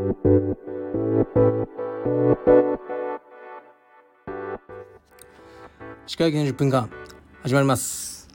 [0.00, 0.06] 歯
[6.16, 6.88] 科医の10分間
[7.42, 8.26] 始まります。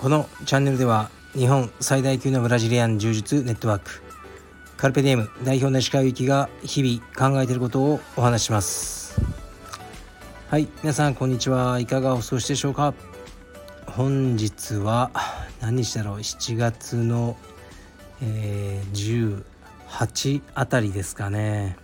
[0.00, 4.02] このチャンネルでは日本最大級のブラジリアン柔術ネットワーク
[4.76, 9.20] カルペディエム代表の石川由紀が日々考えていることをお話します。
[10.48, 11.78] はい皆さんこんにちは。
[11.78, 12.92] いかがお過ごしでしょうか？
[13.86, 15.12] 本日は
[15.60, 17.36] 何日だろう？7月の、
[18.20, 18.92] えー、
[19.88, 21.76] 8あたりですかね。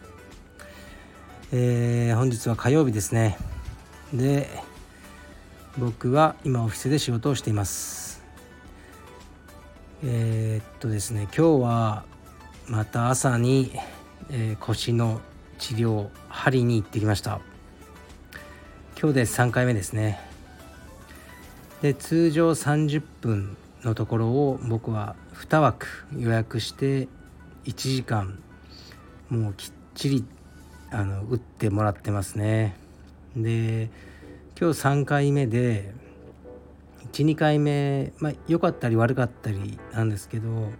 [1.53, 3.37] えー、本日は火曜日ですね。
[4.13, 4.49] で
[5.79, 8.23] 僕は今オフィスで仕事をしています。
[10.05, 12.05] えー、っとですね今日は
[12.67, 13.73] また朝に、
[14.31, 15.21] えー、腰の
[15.59, 17.41] 治療針に行ってきました。
[18.99, 20.21] 今日で3回目ですね。
[21.83, 27.09] で通常30分のところを僕は2枠予約して
[27.65, 28.39] 1時間
[29.29, 30.25] もうきっちり
[30.91, 32.77] あの打ってもらってますね。
[33.37, 33.91] で
[34.61, 35.95] 今日3回目で
[37.13, 40.71] 12回目まあ良かったり悪かったりなんですけど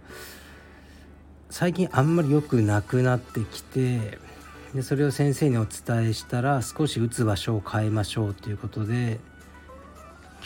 [1.49, 4.19] 最近あんまり良くなくなってきて
[4.73, 9.19] でそれを先生にお伝えしたら少し打つ場所を変えましょうということで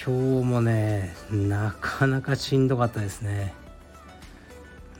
[0.03, 3.53] 今日もねなかなかしんどかったですね。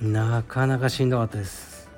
[0.02, 1.90] なかなかしんどかったです。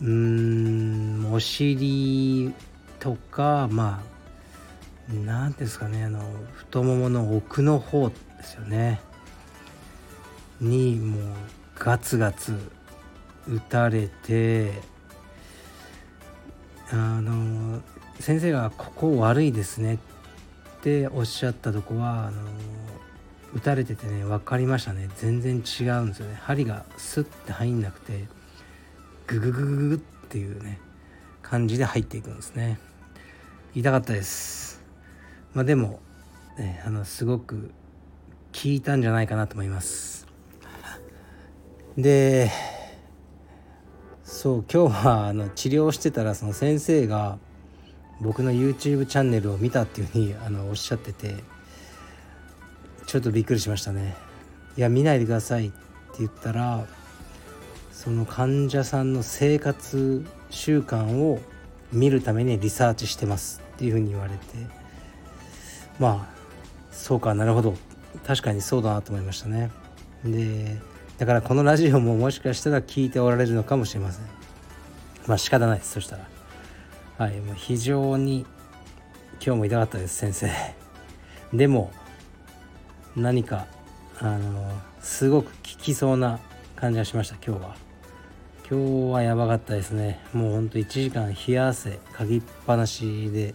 [0.00, 2.52] うーんお尻
[3.00, 6.20] とかまあ何ですかねあの
[6.54, 9.00] 太ももの奥の方ですよね。
[10.60, 11.34] にもう
[11.78, 12.54] ガツガツ
[13.48, 14.72] 打たれて
[16.90, 17.80] あの
[18.20, 19.98] 先生が「ここ悪いですね」っ
[20.82, 22.42] ておっしゃったとこはあの
[23.54, 25.08] 打たれててね分かりましたね。
[25.16, 26.38] 全然違うんですよね。
[26.42, 28.26] 針がスッて入んなくて
[29.26, 30.78] グググググっていうね
[31.42, 32.78] 感じで入っていくんですね。
[33.74, 34.82] 痛かったです。
[35.54, 36.00] まあ、でも、
[36.58, 37.70] ね、あのすごく
[38.52, 40.26] 効いたんじゃないかなと思います。
[41.96, 42.50] で
[44.22, 47.38] そう今日はあの治療してたらその先生が
[48.20, 51.36] 僕の YouTube チャンネルを見たっていうふうにあのおっしゃってて
[53.08, 54.14] ちょっとびっくりしましたね。
[54.76, 56.86] いや見ないでくださいって言ったら
[57.90, 61.40] その患者さんの生活習慣を
[61.90, 64.38] 見るためにリサーチしてますっていうふうに言われて。
[65.98, 66.34] まあ
[66.92, 67.76] そうかなるほど。
[68.26, 69.70] 確かにそうだなと思いましたね。
[70.22, 70.76] で
[71.16, 74.26] だからこのラジオももしかしたら聞いておられるのかもしれません。
[75.26, 76.28] まあ仕方ないですそしたら。
[77.16, 78.44] はいもう非常に
[79.42, 80.50] 今日も痛かったです先生。
[81.54, 81.90] でも
[83.16, 83.66] 何か
[84.20, 84.70] あの
[85.00, 86.38] すごく効きそうな
[86.76, 87.88] 感じがしました今日は。
[88.70, 90.20] 今日はやばかったですね。
[90.34, 93.54] もうほんと1時間冷や汗かぎっぱなしで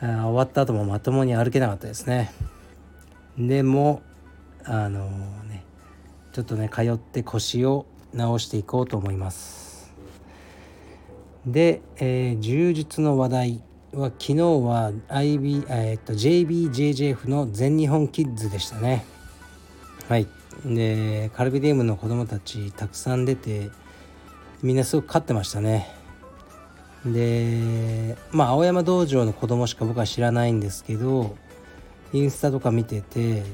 [0.00, 2.30] 終わった後もまともに歩けなかったですね。
[3.36, 4.02] でも
[4.64, 5.08] あの
[5.44, 5.64] ね
[6.32, 9.92] ちょっとね通って腰を直していこうと思います。
[11.44, 13.62] で、えー、柔術の話題
[13.92, 19.04] は昨日は IB、えー、っと JBJJF の全日本キッズでしたね。
[20.08, 20.26] はい。
[20.64, 23.70] でカルビディウムの子供たちたくさん出て
[24.62, 25.88] みんなすごく勝ってましたね。
[27.04, 31.36] でまあ青山道場の子供しか僕は知らないんですけど
[32.12, 33.44] インスタとか見てて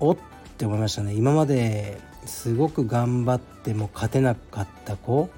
[0.00, 0.16] おっ
[0.56, 1.14] て思いましたね。
[1.14, 5.28] 今まですごく頑張っても勝てなかった子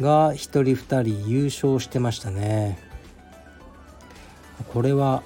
[0.00, 2.85] が1人2人優勝してましたね。
[4.68, 5.22] これは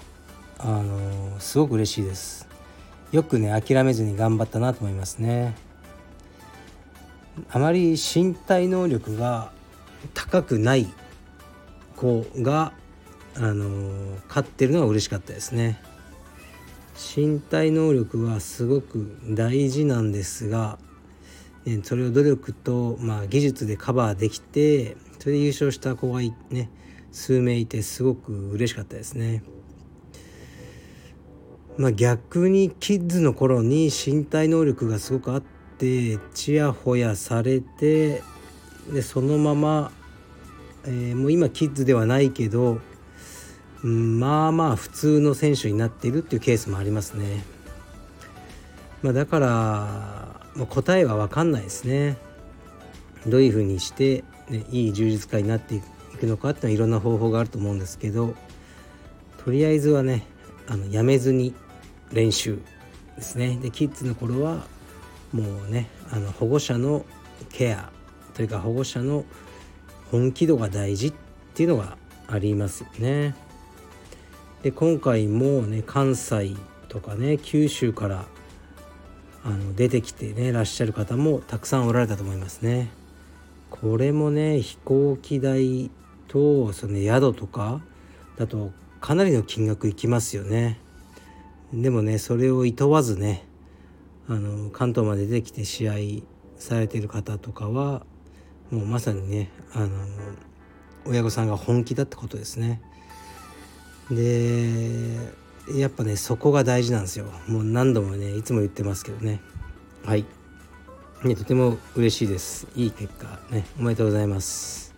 [0.58, 2.48] あのすごく嬉しいです
[3.12, 5.54] よくね諦めずに頑張ったなと思いますね
[7.48, 9.52] あまり身体能力が
[10.14, 10.86] 高くない
[11.96, 12.72] 子が、
[13.36, 15.80] あの勝ってるのが嬉しかったですね。
[17.16, 20.78] 身体能力はすごく大事なんですが、
[21.64, 26.68] ね、それを努力と、まあ、技術でカバーできてそれで優勝した子がね
[27.12, 29.42] 数名いてすごく嬉しかったですね。
[31.76, 35.42] まあ、逆にキッズの頃に身体能力がすごくあっ
[35.78, 38.22] てちやほやされて
[38.92, 39.92] でそのまま
[40.84, 42.80] えー、もう今キッズではないけど、
[43.84, 47.44] うん、まあまあ普通の選手になっているっていうケースもありますね。
[49.02, 49.46] まあ、だから、
[50.54, 52.18] まあ、答えは分かんないですね。
[53.26, 55.84] どういうふうにして、ね、いい充実家になっていく
[56.20, 58.34] くのかっていうのはいろんな方法があると思うんですけど
[59.44, 60.26] とりあえずはね
[60.68, 61.54] あのやめずに
[62.12, 62.60] 練習
[63.16, 63.58] ですね。
[63.60, 64.66] でキッズの頃は
[65.32, 67.04] もうねあの保護者の
[67.50, 67.90] ケア
[68.34, 69.26] とというか保護者の
[70.10, 71.12] 本気度が大事っ
[71.52, 73.34] ていうのがありますよね。
[74.62, 76.56] で今回もね関西
[76.88, 78.24] とかね九州から
[79.44, 82.88] あの出てきてねらっしゃる方もたくさんおられたと思いますね。
[83.68, 85.90] これもね飛行機代
[86.30, 87.80] とその宿とか
[88.36, 90.78] だとかなりの金額いきますよね。
[91.72, 93.44] でもねそれをいとわずね
[94.28, 95.94] あの関東まで出てきて試合
[96.56, 98.06] されてる方とかは
[98.70, 99.88] もうまさにねあの
[101.04, 102.80] 親御さんが本気だってことですね。
[104.10, 105.16] で
[105.74, 107.26] やっぱねそこが大事なんですよ。
[107.48, 109.40] もう何度もねいつも言ってますけどね。
[110.04, 110.24] はい。
[111.24, 112.68] ねとても嬉しいです。
[112.76, 114.89] いい結果ねおめでとうございます。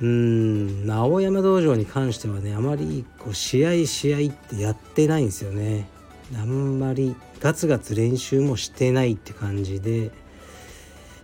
[0.00, 0.86] うん。
[0.90, 5.88] 青山道場に関してはねあまりこう試合試合ってやってないんですよね。
[6.38, 10.12] あんまりガツガツ練習もしてないって感じで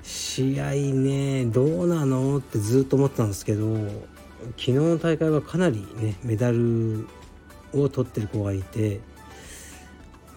[0.03, 3.77] 試合ねどうなのってずっと思ってたんですけど
[4.57, 7.07] 昨日の大会はかなりねメダル
[7.73, 9.01] を取ってる子がいて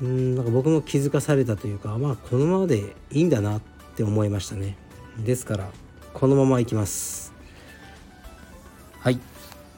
[0.02, 3.62] うんなんか僕も気づかされたというかまあこのままでいいんだなっ
[3.96, 4.78] て思いましたね。
[5.18, 5.70] ですから
[6.14, 7.29] このままいきます。
[9.02, 9.20] はい。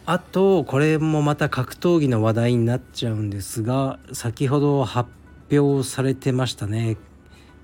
[0.05, 5.09] あとこれもまた格闘技の話題になっちゃうんですが先ほど発
[5.51, 6.97] 表されてましたね。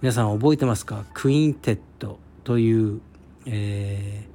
[0.01, 1.06] 皆さん覚えてますか？
[1.15, 3.01] クインテットという、
[3.48, 4.27] え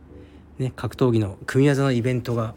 [0.58, 2.54] ー、ね、格闘技の組み技のイベントが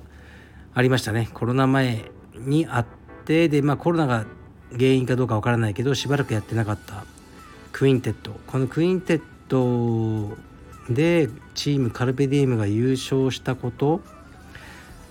[0.74, 1.30] ありましたね。
[1.32, 2.86] コロナ前にあっ
[3.26, 4.26] てで、まあ、コロナが
[4.72, 7.06] 原因かどうかわからないけどしばらくやってなかった
[7.72, 8.32] クインテット。
[8.48, 10.36] このクインテット
[10.92, 14.02] でチームカルペディエムが優勝したこと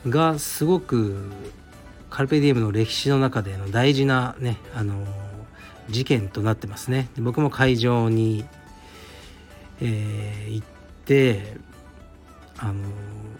[0.09, 1.31] がすごく
[2.11, 5.05] カルペディエムの歴史の中での大事なねあの
[5.89, 7.09] 事件となってますね。
[7.19, 8.45] 僕も会場に、
[9.81, 10.67] えー、行っ
[11.05, 11.57] て
[12.59, 12.75] あの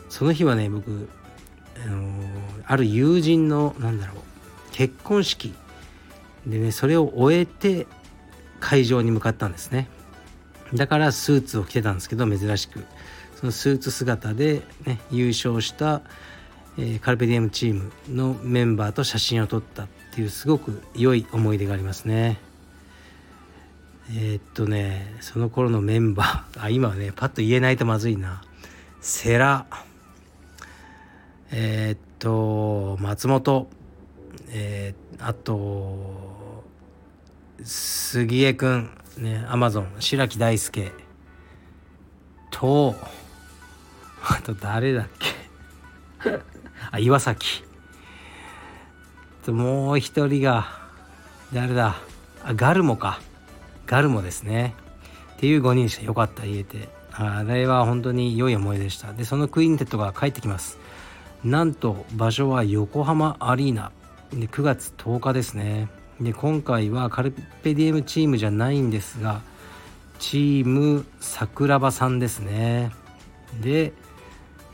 [0.09, 1.09] その日はね僕
[1.85, 2.13] あの
[2.67, 4.17] ある友人のなんだろう
[4.73, 5.55] 結婚式。
[6.47, 7.87] でねそれを終えて
[8.61, 9.89] 会場に向かったんですね。
[10.75, 12.85] だからスーツを着てたんですけど珍しく。
[13.37, 16.03] そのスーツ姿で、ね、優勝した、
[16.77, 22.39] えー、カルペディエムチームのメンバーと写真を撮ったっていうすごく良い思い出がありますね。
[24.11, 28.43] えー、っとねその頃のメンバーあ今はねパッと言えないとまずいな。
[29.01, 29.67] セラ
[31.53, 33.69] えー、っと松本。
[34.49, 36.65] えー、あと
[37.63, 38.91] 杉江くん。
[39.19, 40.91] ねアマゾン白木大輔。
[42.51, 42.97] と
[44.23, 46.54] あと誰だっけ？
[46.91, 47.65] あ岩崎。
[49.49, 50.67] もう一人が
[51.53, 51.97] 誰だ？
[52.45, 53.21] あガルモか。
[53.87, 54.75] ガルモですね。
[55.35, 56.89] っていう5人したよかった言えて。
[57.13, 59.13] あれは本当に良い思いでした。
[59.13, 60.79] でそのクインテットが帰ってきます。
[61.45, 63.93] なんと場所は横浜アリーナ。
[64.31, 65.89] で9月10日ですね。
[66.21, 67.33] で今回はカル
[67.63, 69.43] ペディエムチームじゃないんですが
[70.19, 72.91] チーム桜庭さんですね。
[73.61, 73.93] で、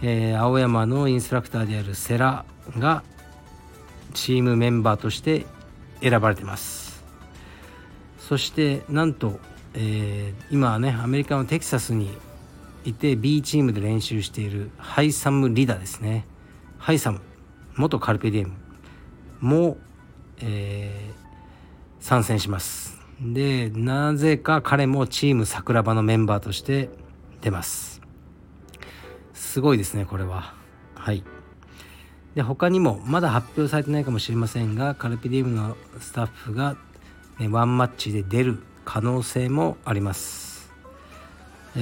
[0.02, 2.44] えー、青山のインストラクターであるセラ
[2.78, 3.02] が
[4.14, 5.46] チームメンバーとして
[6.00, 7.04] 選ばれてます。
[8.18, 9.40] そしてなんと、
[9.74, 12.10] えー、今はねアメリカのテキサスに
[12.84, 16.26] いて B チームで練習しているハイサム・リダですね。
[16.78, 17.20] ハイサム
[17.76, 18.52] 元カルペディエム。
[19.40, 19.78] も、
[20.40, 22.98] えー、参戦します。
[23.20, 26.88] でなぜか彼もチーム桜庭のメンバーとして
[27.42, 27.89] 出ます。
[29.40, 30.54] すごいですねこれは。
[30.94, 31.24] はい。
[32.34, 36.76] で他にもまだ発表されてないかもしれませんがカルペディウムのスタッフが、
[37.38, 40.70] ね、ワンマッチで出る可能性もあります。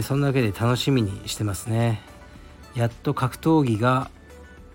[0.03, 2.01] そんなわけで楽しみにしてますね。
[2.75, 4.11] やっと格闘技が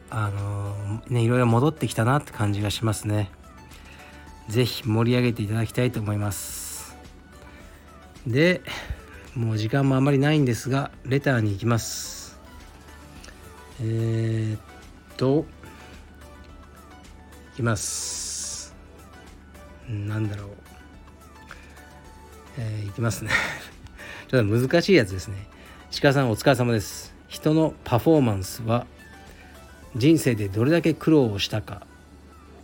[0.09, 3.31] あのねいろいろ戻ってきたなって感じがしますね。
[4.49, 6.95] 是非盛り上げていただきたいと思います。
[8.27, 8.61] で
[9.35, 12.22] もう時間もあまりないんですがレターに行きます。
[13.81, 14.59] えー、っ
[15.17, 15.45] と
[17.53, 18.75] いきます。
[19.89, 20.49] なんだろう。
[22.59, 23.31] えー、いきますね。
[24.29, 25.47] ちょっと難しいやつですね。
[26.01, 27.13] 鹿さんお疲れ様です。
[27.27, 28.85] 人のパフォーマンスは
[29.95, 31.85] 人生でどれだけ苦労をしたか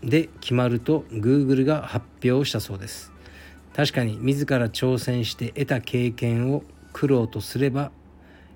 [0.04, 3.12] で決まると Google が発表したそうです。
[3.76, 6.64] 確かに自ら挑戦して得た経験を
[6.94, 7.92] 苦労とすれば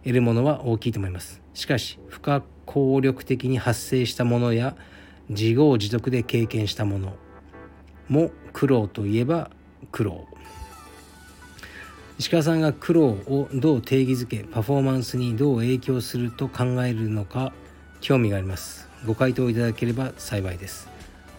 [0.04, 1.42] 得るものは大きいと思います。
[1.54, 4.76] しかし不可抗力的に発生したものや
[5.30, 7.16] 自業自得で経験したもの
[8.10, 9.50] も苦労といえば
[9.92, 10.28] 苦労。
[12.20, 17.54] 石川さんが苦労をどう定義づけパフォーマンスにどう影響すると考えるのか
[18.02, 18.88] 興味があります。
[19.06, 20.90] ご回答いただければ幸いです。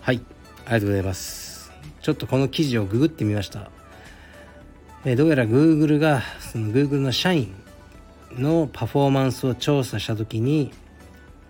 [0.01, 0.21] はい
[0.65, 1.71] ありがとうございます。
[2.03, 3.71] ちょっとこの記事をググってみました。
[5.05, 7.55] えどうやら Google がその Google の社員
[8.39, 10.73] のパフォーマンスを調査した時に、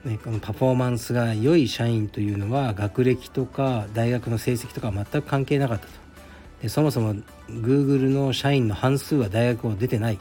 [0.05, 5.93] ね、このパフォーマンスが良い社員というのは学歴とか大学の成績とか全く関係なかったと。
[6.63, 7.15] でそもそも
[7.49, 10.19] Google の社員の半数は大学を出てないっ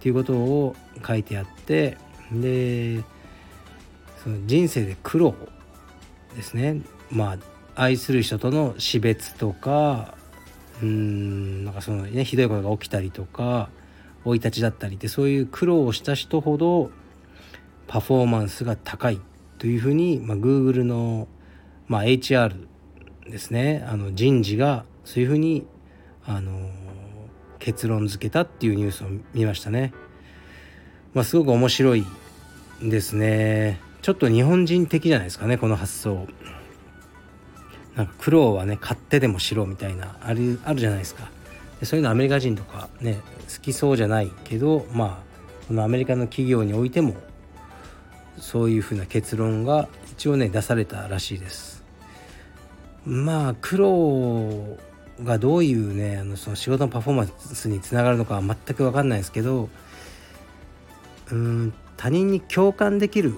[0.00, 0.76] ていうことを
[1.06, 1.96] 書いてあって
[2.30, 3.02] で
[4.22, 5.34] その人生で苦労
[6.36, 6.82] ですね。
[7.10, 10.14] まあ愛する人との死別とか
[10.82, 13.68] うんなんかそのねひどいことが起きたりとか
[14.26, 16.90] 生い立ちだったりってそういう苦労をした人ほど
[17.86, 19.20] パフォーマンスが高い
[19.58, 21.28] というふうに、まあ、Google の、
[21.86, 22.66] まあ、HR
[23.30, 25.66] ですねあの人事がそういうふうに
[26.24, 26.70] あの
[27.58, 29.92] 結論付けたっていうニュースを見ましたね。
[31.14, 32.04] まあ、すごく面白い
[32.82, 33.80] ですね。
[34.02, 36.26] ちょっと日本人的じゃないですかねこの発想。
[37.96, 41.30] なんか苦労はね買ってでもしろみたいなあるあるじゃないですか
[41.82, 43.20] そういうのアメリカ人とかね
[43.54, 47.14] 好きそうじゃないけどまあこのアメリカの企業においても
[48.38, 51.84] そういうふうな結論が一応ね出されたらしいです。
[53.04, 54.78] まあ苦労
[55.22, 59.68] がどういうねあのその仕事のパフォーマンスにつながるのかは全く分かんないですけど
[61.30, 63.34] うん他人に共感できる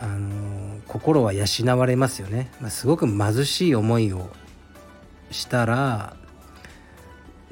[0.00, 1.46] あの心は養
[1.78, 4.30] われますよね、まあ、すごく貧しい思いを
[5.30, 6.16] したら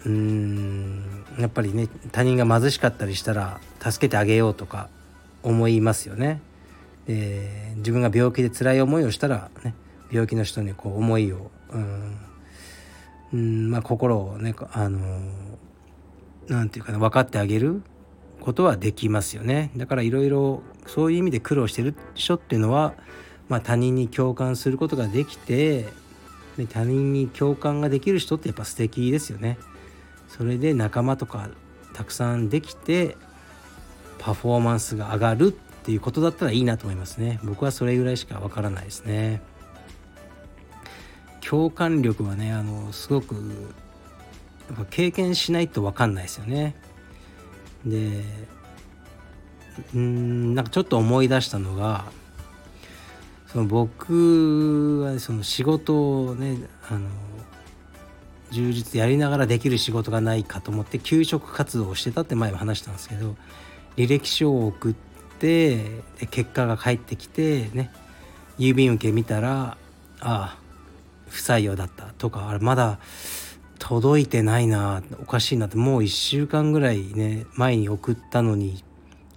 [0.07, 4.89] うーんやっぱりね他人が貧しかったりしたら助けてあげようとか
[5.43, 6.41] 思いますよね。
[7.07, 9.75] で自分が病気で辛い思いをしたら、ね、
[10.11, 12.17] 病気の人にこう思いをうん
[13.33, 14.99] うんまあ心をねあの
[16.49, 17.83] なんていうかな分かってあげる
[18.41, 22.95] ことはできますよねだからいろいろそういう意味で苦労してる人っていうのは、
[23.49, 25.87] まあ、他人に共感することができて
[26.69, 29.59] 他人に共感ができる人ってやっぱ素敵ですよね。
[30.37, 31.49] それで仲間とか
[31.95, 33.17] たくさんできて
[34.19, 37.41] パフォーマンスが上がるっていうことだったらいいなと思いますね。
[37.43, 39.41] 僕はそれぐらいしかわからないですね。
[41.41, 43.37] 共感力はねあのすごく
[44.91, 46.75] 経験しないと分かんないですよね。
[47.85, 48.25] で
[49.95, 52.07] うんなんかちょっと思い出したのが
[53.47, 56.59] その僕はその仕事をね
[56.91, 57.09] あの
[58.51, 63.37] 充実やりながらできる仕事がないかと思って給食活動をしてたって前も話したんですけど
[63.97, 65.07] 履歴書を送って
[65.39, 67.91] で結果が返ってきてね
[68.59, 69.77] 郵便受け見たら
[70.21, 70.59] ああ
[71.29, 72.99] 不採用だったとかあれまだ
[73.79, 78.83] 届いてないなおかしいなってもう1週間ぐらいね前に送ったのに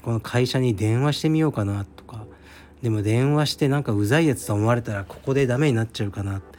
[0.01, 2.25] この会社に電話してみようかなとか
[2.81, 6.58] でも電話してなんかうざいやつと思われたらここでダメになっちゃうかなって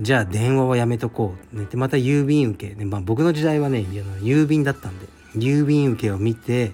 [0.00, 3.80] じゃあ電話はやめとこう、ね、でまた郵便受け、ねまあ、僕の時代はね
[4.20, 5.06] 郵便だったんで。
[5.34, 6.72] 郵便受けを見て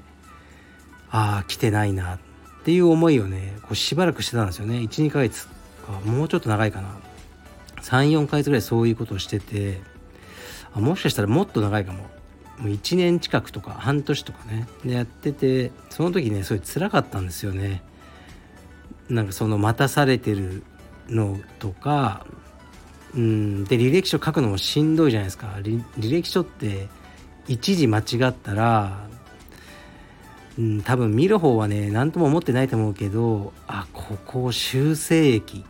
[1.10, 2.18] ああ来てないなっ
[2.64, 4.78] ていう思いをねこうしばらくしてたんですよね。
[4.78, 5.92] 12ヶ月か。
[6.04, 6.88] もうちょっと長いかな。
[7.82, 9.80] 34ヶ月ぐらいそういうことをしてて
[10.72, 11.98] あもしかしたらもっと長いかも。
[12.58, 17.82] もう1年近くとか半年とかねでやっててその時ねすごい辛かったんですよね。
[19.08, 20.62] なんかその待たされてる
[21.08, 22.24] のとか
[23.14, 23.64] うん。
[23.64, 25.48] で履歴書書くのもしんどいじゃないですか。
[25.58, 26.88] 履歴書って
[27.46, 29.06] 一時間違ったら
[30.58, 35.64] うん多分見る方はね何とも思ってないと思うけどあここ修正液。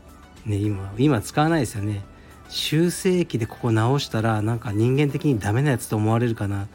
[0.47, 2.03] ね今今使わないですよね。
[2.49, 6.69] 修正液でここ直したらなんか人間的にダメなやつと思われるかな。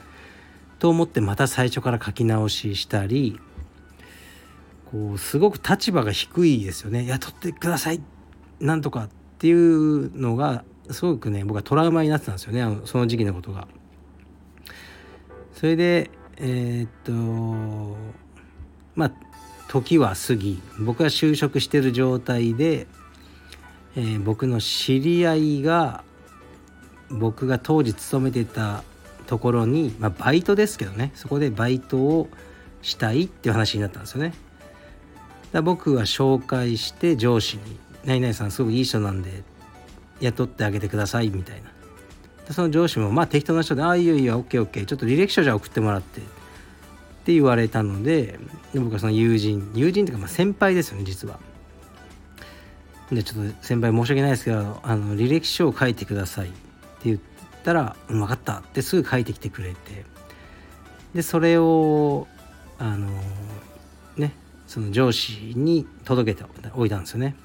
[0.79, 3.39] と思ってまた最初から書き直ししたり
[4.89, 7.05] こうすごく立場が低いですよね。
[7.05, 8.01] 雇ってください。
[8.59, 9.09] なんとか。
[9.39, 13.67] っていうのがすごくね僕はトラウマになってたんですよねあのその時期のことが。
[15.53, 17.97] それでえー、っと
[18.95, 19.11] まあ
[19.69, 22.87] 時は過ぎ僕は就職してる状態で
[23.95, 26.03] えー、僕の知り合いが
[27.09, 28.83] 僕が当時勤めてた
[29.25, 32.29] ところに、まあ、バイトですけどねそこでバイトを
[32.81, 34.33] したいっていう話になったんですよね。
[35.51, 39.43] だ僕は紹介して上司に「何々さんすごくいい人なんで
[40.19, 41.69] 雇ってあげてください」みたいな。
[42.53, 46.23] その上司もまあ適当な人で「ああいいよいいよ OKOK ちょっと履歴書じゃ送ってもらって」っ
[47.23, 48.39] て言われたので
[48.73, 51.39] で僕はその友人友人っていうかまあ先輩ですよね実は。
[53.11, 56.57] でちょっと先輩申し訳ないですけどあの履歴書を書いてくださいって
[57.03, 57.19] 言っ
[57.63, 60.05] たら「分かった」ってすぐ書いてきてくれて
[61.13, 62.27] でそれを
[62.79, 63.09] あの
[64.17, 64.33] ね
[64.65, 67.35] その上司に届けておいたんですよね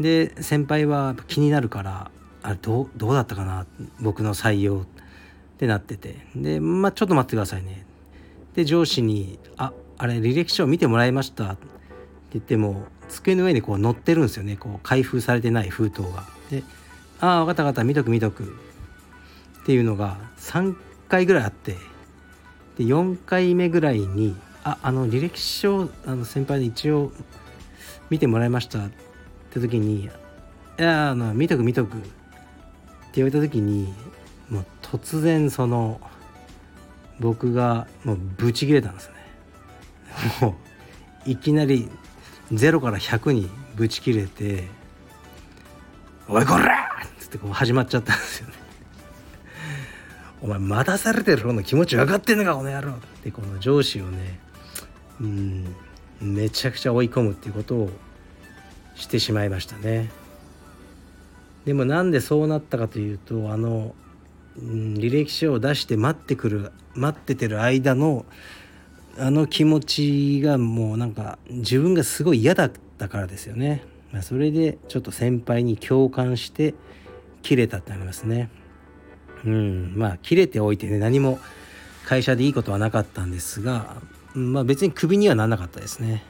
[0.00, 2.10] で先輩は気になるから
[2.42, 3.66] あれどうどうだったかな
[4.00, 4.84] 僕の採用っ
[5.58, 6.26] てなってて。
[6.34, 7.86] でまあちょっと待ってくださいね。
[8.54, 11.66] で上司に「ああれ履歴書を見てもらいました」って
[12.34, 14.56] 言っても机の上にこう載ってるんですよね。
[14.56, 16.24] こう開封されてない封筒が。
[16.50, 16.62] で
[17.20, 17.84] 「ああ分かった分かった。
[17.84, 18.44] 見とく見とく」
[19.62, 20.76] っていうのが3
[21.08, 21.76] 回ぐらいあって。
[22.76, 24.34] で4回目ぐらいに
[24.64, 27.12] 「ああの履歴書あの先輩に一応
[28.10, 28.88] 見てもらいました」
[29.58, 30.06] って時に
[30.78, 32.08] 「いやあの見とく見とく」って
[33.14, 33.94] 言われた時に
[34.50, 36.00] もう突然その
[37.20, 39.14] 僕がもうブチ切れたんですね。
[40.42, 40.56] も
[41.26, 41.88] ういきなり
[42.52, 44.68] 0から100にブチ切れて
[46.28, 48.54] 「おいこら!」っつってこう始まっちゃったんですよね。
[50.42, 52.90] お前待たされてる方の気持ち分かってんのかこの野郎。
[52.90, 54.40] ってこの上司をね
[55.20, 55.74] うん
[56.20, 57.90] めちゃくちゃ追い込むっていうことを
[58.94, 60.10] してしまいましたね。
[61.64, 63.94] でもなんでそうなったかというとあの、
[64.58, 68.24] うん、履歴書を出して待ってくる待っててる間の
[69.16, 73.84] あの気持ちがもうなんか自分がすごい嫌だったからですよね。
[74.12, 76.74] まそれでちょっと先輩に共感して
[77.42, 78.50] 切れたってありますね。
[79.44, 81.38] うんまあ切れておいてね何も
[82.06, 83.96] 会社でいいことはなかったんですが
[84.34, 86.24] まあ別にクビにはならなかったですね。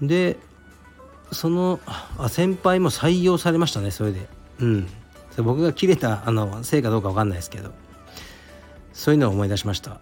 [0.00, 0.36] で
[1.32, 4.26] そのあ先輩も採用されましたねそれで。
[4.60, 4.88] うん。
[5.38, 7.72] 僕が切れたあのせいかどうか分かんないですけど。
[8.92, 10.00] そういうのを思い出しました。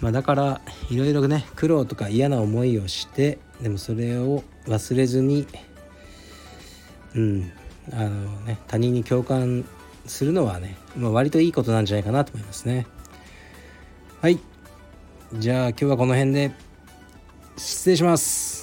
[0.00, 5.46] まあ、だからいろいろね苦労とか嫌な思いをしてでもそれを忘れずに
[7.14, 7.52] うん。
[7.92, 8.08] あの
[8.40, 9.64] ね他人に共感
[10.06, 12.86] するのはね、まあ、割といいことなんじゃないかなと思いますね。
[14.20, 14.38] はい。
[15.34, 16.52] じゃあ今日はこの辺で
[17.56, 18.55] 失礼します。